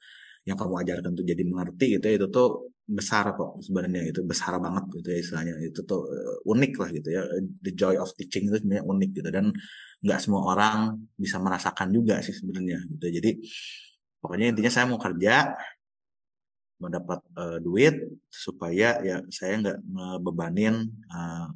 [0.49, 2.49] yang kamu ajarkan tuh jadi mengerti gitu ya itu tuh
[2.89, 7.09] besar kok sebenarnya itu besar banget gitu ya istilahnya itu tuh uh, unik lah gitu
[7.13, 7.23] ya
[7.61, 9.53] the joy of teaching itu sebenarnya unik gitu dan
[10.01, 13.31] nggak semua orang bisa merasakan juga sih sebenarnya gitu jadi
[14.25, 15.53] pokoknya intinya saya mau kerja
[16.79, 17.95] mendapat uh, duit
[18.31, 21.51] supaya ya saya nggak ngebebanin uh,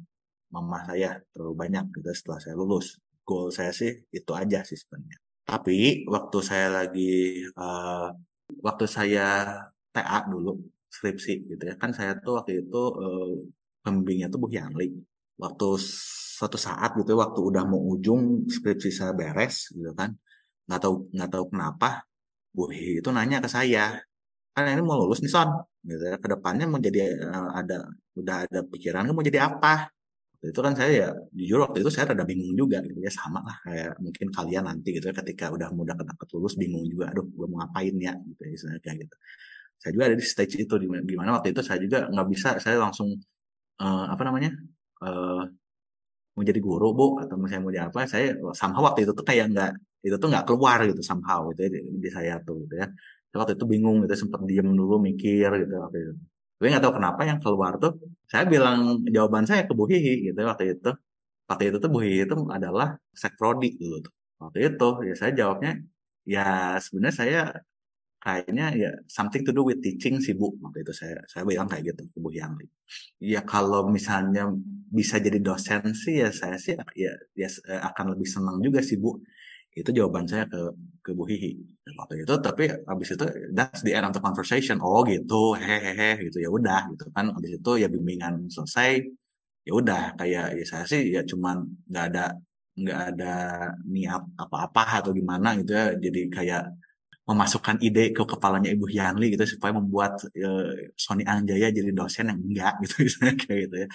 [0.53, 3.01] mama saya terlalu banyak gitu setelah saya lulus.
[3.23, 5.17] Goal saya sih itu aja sih sebenarnya.
[5.47, 8.11] Tapi waktu saya lagi uh,
[8.61, 9.25] waktu saya
[9.93, 10.51] TA dulu
[10.95, 11.75] skripsi gitu ya.
[11.81, 13.33] Kan saya tuh waktu itu uh,
[13.83, 14.93] pembimbingnya tuh Bu Yangli.
[15.41, 15.67] Waktu
[16.37, 20.13] suatu saat gitu waktu udah mau ujung skripsi saya beres gitu kan.
[20.67, 21.87] Nggak tahu nggak tahu kenapa
[22.55, 23.97] Bu Hi itu nanya ke saya.
[24.53, 25.49] Kan ini mau lulus nih son
[25.89, 26.15] gitu ya.
[26.21, 27.75] Ke depannya mau jadi uh, ada
[28.19, 29.89] udah ada pikiran mau jadi apa
[30.43, 33.55] itu kan saya ya jujur waktu itu saya rada bingung juga gitu ya sama lah
[33.63, 37.47] kayak mungkin kalian nanti gitu ya ketika udah mudah deket lulus bingung juga aduh gue
[37.47, 38.13] mau ngapain ya?
[38.19, 39.15] Gitu ya kayak gitu.
[39.79, 42.75] Saya juga ada di stage itu di mana waktu itu saya juga nggak bisa saya
[42.83, 43.15] langsung
[43.79, 44.51] uh, apa namanya
[45.07, 45.43] uh,
[46.35, 49.45] mau jadi guru bu atau misalnya mau jadi apa saya somehow waktu itu tuh kayak
[49.53, 49.71] nggak
[50.03, 52.87] itu tuh nggak keluar gitu somehow gitu ya di, di saya tuh gitu ya.
[53.33, 56.13] Waktu itu bingung gitu sempat diem dulu mikir gitu waktu itu
[56.57, 57.91] tapi nggak tahu kenapa yang keluar tuh
[58.31, 58.77] saya bilang
[59.15, 60.91] jawaban saya ke Bu Hihi gitu waktu itu.
[61.49, 62.87] Waktu itu tuh Bu Hihi itu adalah
[63.21, 64.13] sek prodi dulu tuh.
[64.41, 65.71] Waktu itu ya saya jawabnya
[66.23, 66.45] ya
[66.79, 67.41] sebenarnya saya
[68.23, 71.83] kayaknya ya something to do with teaching sih Bu waktu itu saya saya bilang kayak
[71.91, 72.65] gitu ke Bu Yangli
[73.19, 74.47] ya kalau misalnya
[74.87, 77.47] bisa jadi dosen sih ya saya sih ya, ya
[77.91, 79.19] akan lebih senang juga sih Bu.
[79.73, 80.59] Itu jawaban saya ke
[81.03, 81.51] ke Bu Hihi
[81.99, 84.79] waktu itu tapi abis itu that's the end of the conversation.
[84.79, 85.55] Oh gitu.
[85.59, 86.37] Hehehe gitu.
[86.39, 87.35] Ya udah gitu kan.
[87.35, 89.03] Abis itu ya bimbingan selesai.
[89.67, 92.25] Ya udah kayak ya saya sih ya cuman nggak ada
[92.73, 93.33] nggak ada
[93.85, 95.85] niat apa-apa atau gimana gitu ya.
[95.99, 96.63] Jadi kayak
[97.23, 102.39] memasukkan ide ke kepalanya Ibu Yanli gitu supaya membuat uh, Sony Angjaya jadi dosen yang
[102.39, 102.95] enggak gitu.
[103.07, 103.87] Misalnya kayak gitu ya.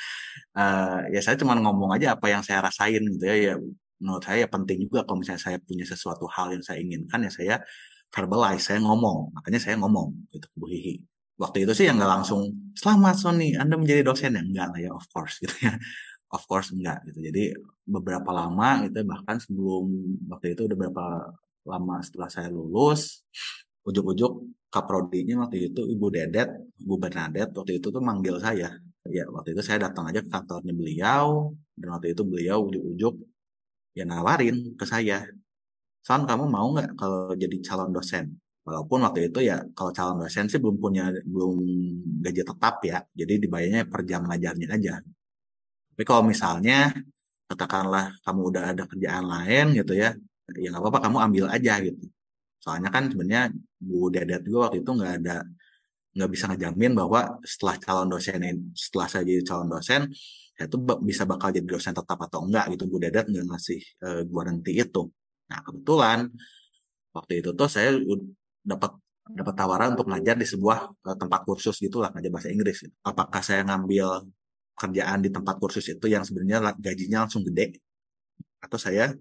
[0.57, 3.37] Uh, ya saya cuma ngomong aja apa yang saya rasain gitu ya.
[3.37, 3.55] Ya
[3.99, 7.57] menurut saya penting juga kalau misalnya saya punya sesuatu hal yang saya inginkan ya saya
[8.15, 9.37] verbalize, saya ngomong.
[9.37, 11.05] Makanya saya ngomong gitu Bu Hihi.
[11.39, 13.55] waktu itu sih yang nggak langsung selamat Sony.
[13.55, 14.35] Anda menjadi dosen.
[14.35, 15.75] Ya enggak lah ya of course gitu ya.
[16.29, 17.19] Of course enggak gitu.
[17.25, 17.55] Jadi
[17.87, 19.87] beberapa lama gitu bahkan sebelum
[20.29, 21.05] waktu itu udah berapa
[21.69, 23.23] lama setelah saya lulus
[23.89, 24.33] ujuk-ujuk
[24.69, 26.49] kaprodinya waktu itu Ibu Dedet
[26.85, 28.75] Ibu Bernadette waktu itu tuh manggil saya.
[29.09, 33.15] Ya waktu itu saya datang aja ke kantornya beliau dan waktu itu beliau ujuk-ujuk
[33.99, 35.27] ya nawarin ke saya
[36.09, 38.33] Son kamu mau nggak kalau jadi calon dosen?
[38.65, 41.57] Walaupun waktu itu ya kalau calon dosen sih belum punya belum
[42.25, 44.95] gaji tetap ya jadi dibayarnya per jam ngajarnya aja.
[45.93, 46.97] Tapi kalau misalnya
[47.45, 50.17] katakanlah kamu udah ada kerjaan lain gitu ya
[50.57, 52.05] ya nggak apa-apa kamu ambil aja gitu.
[52.65, 55.37] Soalnya kan sebenarnya Bu Dedet juga waktu itu nggak ada
[56.17, 58.41] nggak bisa ngejamin bahwa setelah calon dosen
[58.73, 60.09] setelah saya jadi calon dosen
[60.59, 62.91] saya tuh bisa bakal jadi dosen tetap atau enggak gitu.
[62.91, 65.03] Bu Dedet nggak ngasih uh, garansi itu.
[65.47, 66.19] Nah kebetulan
[67.15, 67.95] waktu itu tuh saya
[68.67, 68.99] dapat
[69.39, 73.63] dapat tawaran untuk ngajar di sebuah uh, tempat kursus gitulah ngajar bahasa Inggris apakah saya
[73.63, 74.27] ngambil
[74.75, 77.79] kerjaan di tempat kursus itu yang sebenarnya gajinya langsung gede?
[78.59, 79.15] Atau saya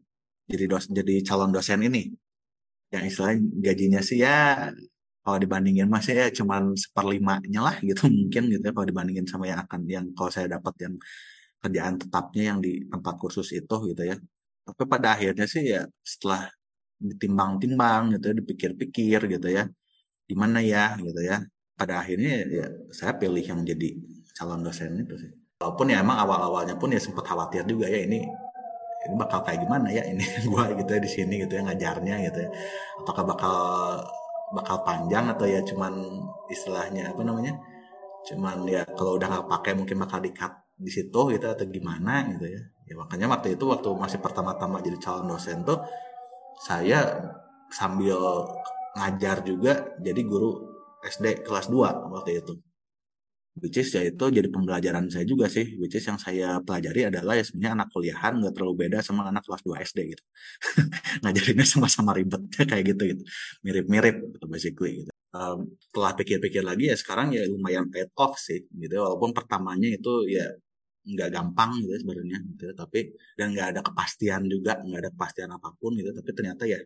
[0.49, 2.09] jadi dosen jadi calon dosen ini?
[2.89, 4.73] Yang istilahnya gajinya sih ya
[5.27, 8.71] kalau dibandingin mas ya cuman seperlimanya lah gitu mungkin gitu ya.
[8.71, 10.95] Kalau dibandingin sama yang akan yang kalau saya dapat yang
[11.59, 14.15] kerjaan tetapnya yang di tempat kursus itu gitu ya.
[14.63, 16.47] Tapi pada akhirnya sih ya setelah
[17.03, 19.67] ditimbang-timbang gitu ya dipikir-pikir gitu ya
[20.31, 20.95] gimana ya?
[20.95, 21.43] gitu ya.
[21.75, 23.99] Pada akhirnya ya saya pilih yang jadi
[24.31, 25.31] calon dosen itu sih.
[25.59, 28.23] Walaupun ya emang awal-awalnya pun ya sempat khawatir juga ya ini
[29.07, 32.39] ini bakal kayak gimana ya ini gua gitu ya di sini gitu ya ngajarnya gitu
[32.47, 32.49] ya.
[33.03, 33.55] Apakah bakal
[34.55, 35.93] bakal panjang atau ya cuman
[36.47, 37.59] istilahnya apa namanya
[38.27, 42.45] cuman ya kalau udah nggak pakai mungkin bakal dikat di situ gitu atau gimana gitu
[42.45, 42.61] ya.
[42.87, 45.83] Ya makanya waktu itu waktu masih pertama-tama jadi calon dosen tuh
[46.63, 47.03] saya
[47.67, 48.15] sambil
[48.95, 50.55] ngajar juga jadi guru
[51.03, 52.55] SD kelas 2 waktu itu
[53.61, 55.65] which is ya itu jadi pembelajaran saya juga sih.
[55.81, 59.43] Which is yang saya pelajari adalah ya sebenarnya anak kuliahan nggak terlalu beda sama anak
[59.45, 60.23] kelas 2 SD gitu.
[61.23, 63.23] Ngajarinnya sama-sama ribetnya kayak gitu gitu.
[63.65, 65.11] Mirip-mirip gitu basically gitu.
[65.37, 70.25] Um, setelah pikir-pikir lagi ya sekarang ya lumayan paid off sih gitu walaupun pertamanya itu
[70.31, 70.47] ya
[71.07, 72.99] nggak gampang gitu sebenarnya gitu tapi
[73.39, 76.79] dan nggak ada kepastian juga nggak ada kepastian apa pun gitu tapi ternyata ya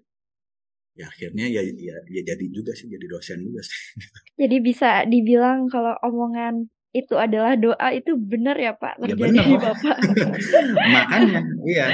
[0.92, 3.80] ya akhirnya ya ya ya jadi juga sih jadi dosen juga sih.
[4.42, 9.00] Jadi bisa dibilang kalau omongan itu adalah doa itu benar ya Pak?
[9.08, 9.48] Ya benar.
[9.48, 9.98] Bapak.
[10.96, 11.86] makanya iya.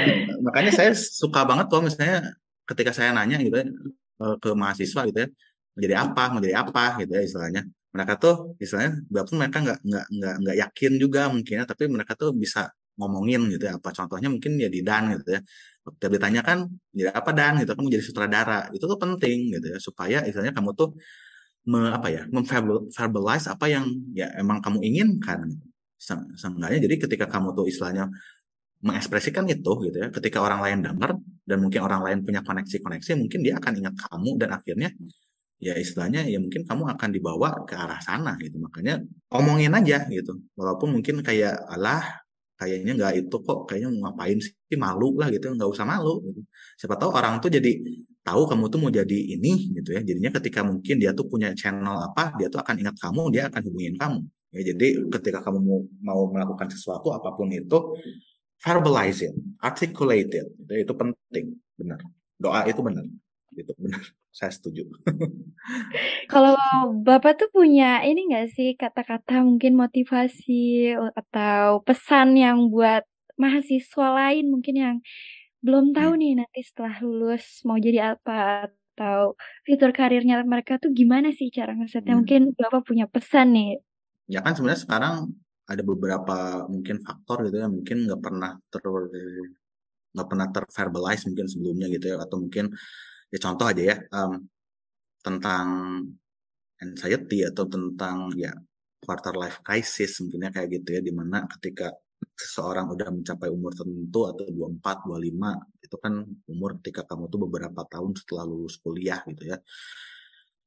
[0.42, 2.34] Makanya saya suka banget kalau misalnya
[2.66, 3.66] ketika saya nanya gitu ya
[4.26, 5.28] eh, ke mahasiswa gitu ya
[5.78, 6.24] menjadi apa?
[6.34, 6.84] Menjadi apa?
[6.98, 7.62] gitu ya istilahnya.
[7.94, 12.12] Mereka tuh istilahnya walaupun mereka nggak nggak nggak nggak yakin juga mungkin ya tapi mereka
[12.18, 15.40] tuh bisa ngomongin gitu ya apa contohnya mungkin ya di dan gitu ya.
[15.88, 16.58] Ketika ditanyakan
[16.92, 17.52] jadi apa dan?
[17.62, 18.58] gitu kamu jadi sutradara.
[18.76, 20.88] Itu tuh penting gitu ya supaya istilahnya kamu tuh
[21.70, 23.84] me, apa ya memverbalize apa yang
[24.16, 25.66] ya emang kamu inginkan gitu.
[26.38, 28.06] seenggaknya jadi ketika kamu tuh istilahnya
[28.78, 33.42] mengekspresikan itu gitu ya ketika orang lain dengar dan mungkin orang lain punya koneksi-koneksi mungkin
[33.42, 34.94] dia akan ingat kamu dan akhirnya
[35.58, 38.62] ya istilahnya ya mungkin kamu akan dibawa ke arah sana gitu.
[38.62, 39.02] Makanya
[39.34, 42.22] omongin aja gitu walaupun mungkin kayak Allah
[42.60, 46.40] kayaknya nggak itu kok kayaknya mau ngapain sih malu lah gitu nggak usah malu gitu.
[46.78, 47.70] siapa tahu orang tuh jadi
[48.26, 50.00] tahu kamu tuh mau jadi ini gitu ya.
[50.08, 53.60] Jadinya ketika mungkin dia tuh punya channel apa dia tuh akan ingat kamu dia akan
[53.66, 54.18] hubungin kamu.
[54.54, 57.78] Ya jadi ketika kamu mau, mau melakukan sesuatu apa pun itu
[58.64, 60.46] verbalize it articulate it.
[60.84, 62.00] Itu, penting benar.
[62.36, 63.04] Doa itu benar
[63.58, 64.02] itu benar
[64.38, 64.86] saya setuju.
[66.32, 66.54] Kalau
[67.02, 73.02] Bapak tuh punya ini nggak sih kata-kata mungkin motivasi atau pesan yang buat
[73.34, 74.96] mahasiswa lain mungkin yang
[75.58, 76.20] belum tahu hmm.
[76.22, 79.34] nih nanti setelah lulus mau jadi apa atau
[79.66, 82.14] fitur karirnya mereka tuh gimana sih cara ngesetnya?
[82.14, 82.22] Hmm.
[82.22, 83.82] Mungkin Bapak punya pesan nih.
[84.30, 85.34] Ya kan sebenarnya sekarang
[85.66, 88.80] ada beberapa mungkin faktor gitu ya mungkin nggak pernah ter
[90.14, 92.72] nggak pernah terverbalize mungkin sebelumnya gitu ya atau mungkin
[93.32, 94.32] ya contoh aja ya um,
[95.24, 95.66] tentang
[96.80, 98.52] anxiety atau tentang ya
[99.02, 101.92] quarter life crisis mungkinnya kayak gitu ya di mana ketika
[102.38, 106.14] seseorang udah mencapai umur tertentu atau 24, 25 itu kan
[106.50, 109.58] umur ketika kamu tuh beberapa tahun setelah lulus kuliah gitu ya.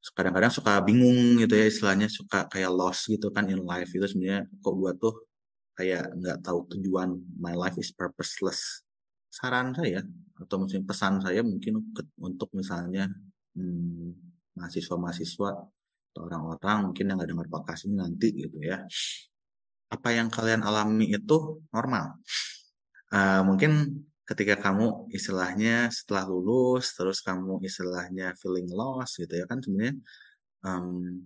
[0.02, 4.50] Kadang-kadang suka bingung gitu ya istilahnya suka kayak lost gitu kan in life itu sebenarnya
[4.50, 5.13] kok gua tuh
[5.78, 8.84] kayak nggak tahu tujuan my life is purposeless
[9.32, 10.04] saran saya
[10.36, 11.80] atau mungkin pesan saya mungkin
[12.20, 13.08] untuk misalnya
[13.56, 14.12] hmm,
[14.60, 15.50] mahasiswa-mahasiswa
[16.12, 18.84] atau orang-orang mungkin yang nggak dengar podcast ini nanti gitu ya.
[19.91, 22.20] Apa yang kalian alami itu normal.
[23.12, 29.60] Uh, mungkin ketika kamu istilahnya setelah lulus terus kamu istilahnya feeling lost gitu ya kan
[29.60, 30.00] sebenarnya
[30.63, 31.20] um,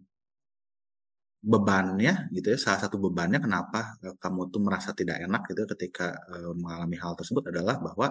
[1.46, 6.18] bebannya gitu ya salah satu bebannya kenapa uh, kamu tuh merasa tidak enak gitu ketika
[6.34, 8.08] uh, mengalami hal tersebut adalah bahwa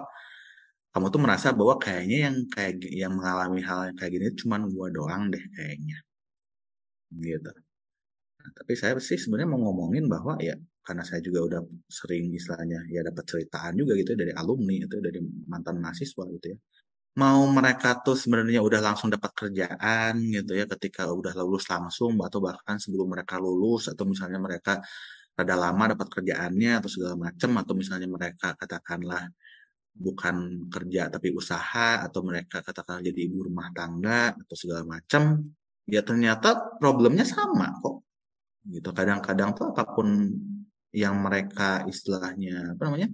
[0.95, 4.87] kamu tuh merasa bahwa kayaknya yang kayak yang mengalami hal yang kayak gini cuma gua
[4.87, 5.97] doang deh kayaknya.
[7.11, 7.51] Gitu.
[8.39, 10.55] Nah, tapi saya sih sebenarnya mau ngomongin bahwa ya
[10.87, 14.95] karena saya juga udah sering istilahnya ya dapat ceritaan juga gitu ya dari alumni itu
[15.03, 15.19] dari
[15.51, 16.57] mantan mahasiswa gitu ya
[17.15, 22.39] mau mereka tuh sebenarnya udah langsung dapat kerjaan gitu ya ketika udah lulus langsung atau
[22.43, 24.83] bahkan sebelum mereka lulus atau misalnya mereka
[25.35, 29.31] rada lama dapat kerjaannya atau segala macam atau misalnya mereka katakanlah
[29.95, 35.39] bukan kerja tapi usaha atau mereka katakanlah jadi ibu rumah tangga atau segala macam
[35.87, 38.03] ya ternyata problemnya sama kok.
[38.67, 40.07] Gitu kadang-kadang tuh apa pun
[40.91, 43.09] yang mereka istilahnya apa namanya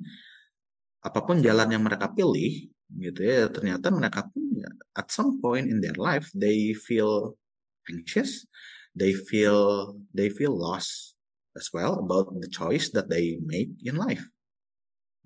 [1.02, 5.70] apa pun jalan yang mereka pilih gitu ya ternyata mereka pun ya, at some point
[5.72, 7.38] in their life they feel
[7.88, 8.44] anxious
[8.96, 11.16] they feel they feel lost
[11.56, 14.24] as well about the choice that they make in life.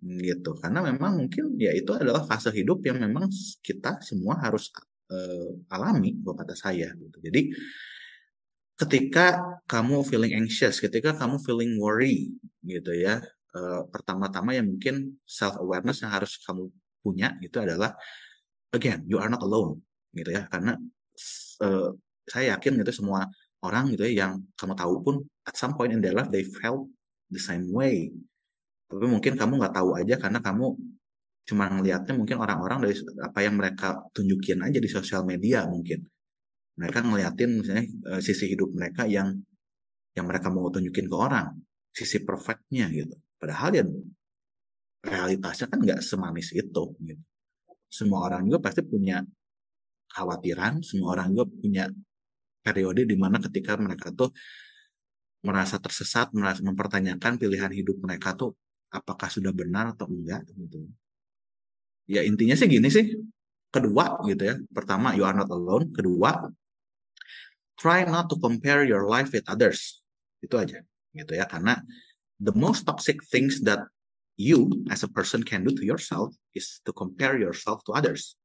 [0.01, 3.29] Gitu karena memang mungkin ya itu adalah fase hidup yang memang
[3.65, 4.69] kita semua harus
[5.09, 7.17] uh, alami kata saya gitu.
[7.25, 7.41] Jadi
[8.75, 13.23] ketika kamu feeling anxious ketika kamu feeling worry gitu ya
[13.55, 16.67] uh, pertama-tama yang mungkin self awareness yang harus kamu
[17.05, 17.93] punya itu adalah
[18.73, 19.77] again you are not alone
[20.17, 20.49] gitu ya.
[20.49, 20.73] Karena
[21.61, 21.89] uh,
[22.25, 23.29] saya yakin gitu semua
[23.61, 25.15] orang gitu ya yang kamu tahu pun
[25.45, 26.89] at some point in their life they felt
[27.29, 28.09] the same way.
[28.89, 30.73] Tapi mungkin kamu nggak tahu aja karena kamu
[31.45, 36.01] cuma ngelihatnya mungkin orang-orang dari apa yang mereka tunjukin aja di sosial media mungkin.
[36.75, 39.31] Mereka ngeliatin misalnya uh, sisi hidup mereka yang
[40.17, 41.53] yang mereka mau tunjukin ke orang
[41.91, 43.15] sisi perfectnya gitu.
[43.39, 43.83] Padahal ya
[45.05, 47.23] realitasnya kan nggak semanis itu gitu.
[47.87, 49.21] Semua orang juga pasti punya
[50.11, 51.85] khawatiran, semua orang juga punya
[52.65, 54.33] periode di mana ketika mereka tuh
[55.45, 58.57] merasa tersesat, merasa mempertanyakan pilihan hidup mereka tuh
[58.89, 60.89] apakah sudah benar atau enggak gitu.
[62.09, 63.05] Ya intinya sih gini sih.
[63.69, 64.55] Kedua gitu ya.
[64.73, 65.93] Pertama you are not alone.
[65.93, 66.49] Kedua
[67.77, 70.01] try not to compare your life with others.
[70.41, 70.81] Itu aja
[71.15, 71.79] gitu ya karena
[72.43, 73.87] the most toxic things that
[74.35, 78.35] you as a person can do to yourself is to compare yourself to others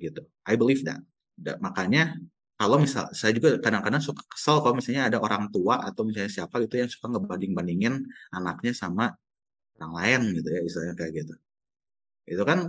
[0.00, 0.24] gitu.
[0.46, 1.02] I believe that.
[1.36, 2.16] Da, makanya
[2.56, 6.60] kalau misal saya juga kadang-kadang suka kesel kalau misalnya ada orang tua atau misalnya siapa
[6.64, 9.16] gitu yang suka ngebanding-bandingin anaknya sama
[9.80, 11.34] orang lain gitu ya istilahnya kayak gitu.
[12.28, 12.68] Itu kan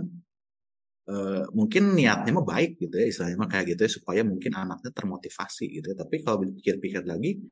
[1.04, 1.14] e,
[1.52, 5.64] mungkin niatnya mah baik gitu ya istilahnya mah kayak gitu ya supaya mungkin anaknya termotivasi
[5.76, 5.96] gitu ya.
[6.00, 7.44] Tapi kalau pikir-pikir lagi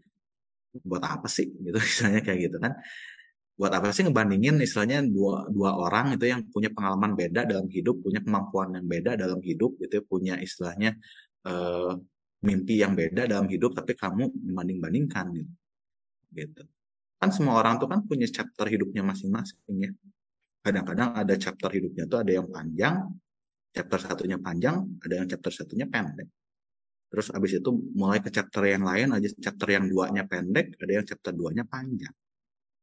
[0.80, 2.72] buat apa sih gitu istilahnya kayak gitu kan
[3.60, 8.00] buat apa sih ngebandingin istilahnya dua dua orang itu yang punya pengalaman beda dalam hidup,
[8.00, 10.96] punya kemampuan yang beda dalam hidup, gitu, punya istilahnya
[11.44, 11.92] uh,
[12.40, 15.52] mimpi yang beda dalam hidup, tapi kamu membanding-bandingkan gitu.
[16.32, 16.62] gitu.
[17.20, 19.92] Kan semua orang tuh kan punya chapter hidupnya masing-masing ya.
[20.64, 23.12] Kadang-kadang ada chapter hidupnya tuh ada yang panjang,
[23.76, 26.32] chapter satunya panjang, ada yang chapter satunya pendek.
[27.12, 31.04] Terus abis itu mulai ke chapter yang lain, aja chapter yang duanya pendek, ada yang
[31.04, 32.14] chapter duanya panjang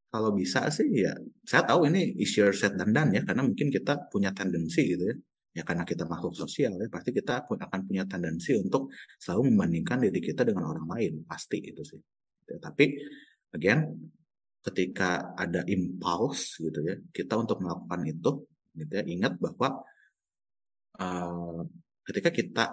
[0.08, 1.12] kalau bisa sih ya
[1.44, 5.16] saya tahu ini easier said than done ya karena mungkin kita punya tendensi gitu ya.
[5.56, 10.06] Ya karena kita makhluk sosial ya pasti kita pun akan punya tendensi untuk selalu membandingkan
[10.06, 12.00] diri kita dengan orang lain pasti itu sih.
[12.48, 12.94] Ya, tapi
[13.52, 13.80] again
[14.64, 18.30] ketika ada impulse gitu ya kita untuk melakukan itu
[18.76, 19.82] gitu ya ingat bahwa
[21.00, 21.60] uh,
[22.06, 22.64] ketika kita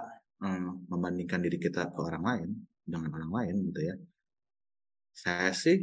[0.43, 2.49] um, membandingkan diri kita ke orang lain
[2.85, 3.95] dengan orang lain gitu ya
[5.15, 5.79] saya sih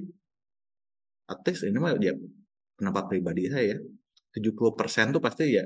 [1.32, 2.14] at least ini mah ya
[2.76, 3.78] pendapat pribadi saya ya.
[4.32, 5.64] 70% tuh pasti ya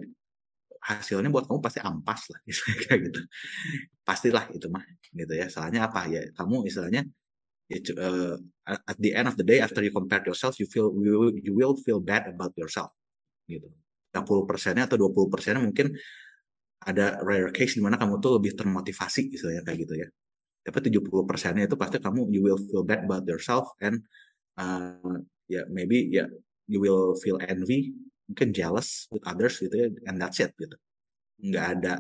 [0.86, 2.40] hasilnya buat kamu pasti ampas lah
[2.86, 3.20] kayak gitu.
[4.06, 4.82] Pastilah itu mah
[5.14, 5.46] gitu ya.
[5.50, 6.06] Soalnya apa?
[6.06, 7.06] Ya kamu istilahnya
[7.70, 8.34] ya, uh,
[8.66, 11.52] at the end of the day after you compare yourself you feel you will, you
[11.54, 12.94] will feel bad about yourself
[13.50, 13.70] gitu.
[14.14, 15.92] 60 persennya atau 20 persennya mungkin
[16.86, 20.08] ada rare case di mana kamu tuh lebih termotivasi istilahnya kayak gitu ya.
[20.66, 24.02] Tapi 70 persennya itu pasti kamu you will feel bad about yourself and
[24.58, 26.26] uh, ya maybe ya
[26.66, 27.94] you will feel envy
[28.26, 30.76] mungkin jealous with others gitu ya and that's it gitu.
[31.42, 31.92] Nggak ada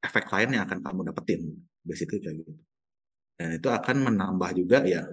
[0.00, 1.42] efek lain yang akan kamu dapetin
[1.84, 2.52] basically kayak gitu.
[3.38, 5.06] Dan itu akan menambah juga ya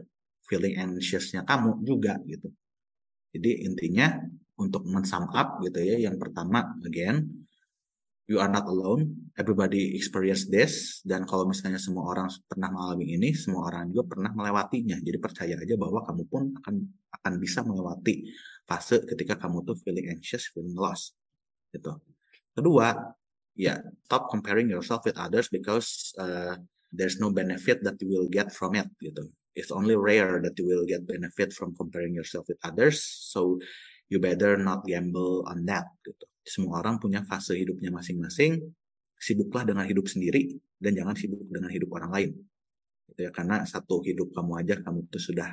[0.47, 2.49] feeling anxiousnya kamu juga gitu.
[3.35, 4.15] Jadi intinya
[4.55, 7.44] untuk mensum up gitu ya yang pertama again
[8.25, 13.29] you are not alone everybody experience this dan kalau misalnya semua orang pernah mengalami ini
[13.37, 16.75] semua orang juga pernah melewatinya jadi percaya aja bahwa kamu pun akan
[17.21, 18.25] akan bisa melewati
[18.65, 21.13] fase ketika kamu tuh feeling anxious feeling lost
[21.69, 22.01] gitu
[22.57, 23.13] kedua
[23.55, 23.77] ya yeah,
[24.09, 26.57] stop comparing yourself with others because uh,
[26.91, 30.67] there's no benefit that you will get from it gitu it's only rare that you
[30.67, 33.01] will get benefit from comparing yourself with others.
[33.01, 33.59] So
[34.11, 35.87] you better not gamble on that.
[36.03, 36.27] Gitu.
[36.45, 38.61] Semua orang punya fase hidupnya masing-masing.
[39.17, 42.29] Sibuklah dengan hidup sendiri dan jangan sibuk dengan hidup orang lain.
[43.09, 45.49] Gitu ya, karena satu hidup kamu aja kamu itu sudah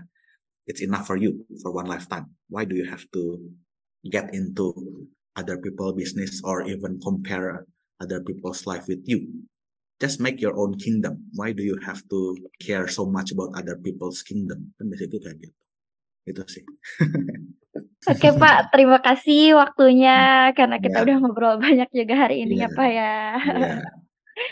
[0.68, 2.28] it's enough for you for one lifetime.
[2.52, 3.40] Why do you have to
[4.04, 4.76] get into
[5.32, 7.64] other people business or even compare
[7.96, 9.48] other people's life with you?
[10.02, 11.30] just make your own kingdom.
[11.38, 14.74] Why do you have to care so much about other people's kingdom?
[14.74, 15.61] Kan biasanya itu kayak gitu.
[16.26, 16.62] Itu sih.
[18.02, 21.04] Oke Pak, terima kasih waktunya karena kita yeah.
[21.06, 23.14] udah ngobrol banyak juga hari ini ya Pak ya.
[23.38, 23.78] Yeah.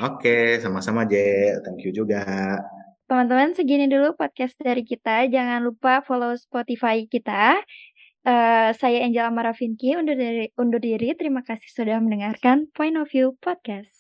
[0.07, 1.15] Oke, sama-sama J.
[1.67, 2.23] Thank you juga.
[3.11, 5.27] Teman-teman, segini dulu podcast dari kita.
[5.27, 7.59] Jangan lupa follow Spotify kita.
[8.23, 11.17] Uh, saya Angela Maravinki undur diri, undur diri.
[11.19, 14.00] Terima kasih sudah mendengarkan Point of View Podcast.